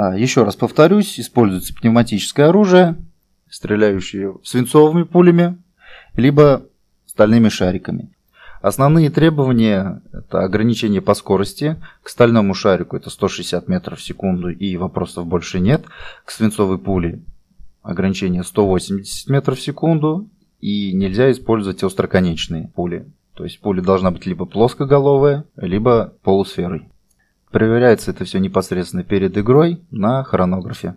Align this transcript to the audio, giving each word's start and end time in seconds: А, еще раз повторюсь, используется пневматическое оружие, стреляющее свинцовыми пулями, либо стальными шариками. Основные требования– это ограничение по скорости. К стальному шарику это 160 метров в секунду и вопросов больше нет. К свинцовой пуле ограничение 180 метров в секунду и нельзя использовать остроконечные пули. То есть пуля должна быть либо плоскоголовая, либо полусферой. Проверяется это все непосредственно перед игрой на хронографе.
А, 0.00 0.16
еще 0.16 0.44
раз 0.44 0.54
повторюсь, 0.54 1.18
используется 1.18 1.74
пневматическое 1.74 2.50
оружие, 2.50 2.94
стреляющее 3.50 4.36
свинцовыми 4.44 5.02
пулями, 5.02 5.58
либо 6.14 6.62
стальными 7.04 7.48
шариками. 7.48 8.08
Основные 8.62 9.10
требования– 9.10 10.00
это 10.12 10.44
ограничение 10.44 11.02
по 11.02 11.14
скорости. 11.14 11.82
К 12.04 12.10
стальному 12.10 12.54
шарику 12.54 12.96
это 12.96 13.10
160 13.10 13.66
метров 13.66 13.98
в 13.98 14.02
секунду 14.04 14.50
и 14.50 14.76
вопросов 14.76 15.26
больше 15.26 15.58
нет. 15.58 15.84
К 16.24 16.30
свинцовой 16.30 16.78
пуле 16.78 17.20
ограничение 17.82 18.44
180 18.44 19.28
метров 19.28 19.58
в 19.58 19.62
секунду 19.62 20.28
и 20.60 20.92
нельзя 20.92 21.28
использовать 21.32 21.82
остроконечные 21.82 22.68
пули. 22.68 23.04
То 23.34 23.42
есть 23.42 23.58
пуля 23.58 23.82
должна 23.82 24.12
быть 24.12 24.26
либо 24.26 24.46
плоскоголовая, 24.46 25.44
либо 25.56 26.14
полусферой. 26.22 26.88
Проверяется 27.50 28.10
это 28.10 28.24
все 28.24 28.38
непосредственно 28.38 29.04
перед 29.04 29.36
игрой 29.36 29.80
на 29.90 30.22
хронографе. 30.24 30.96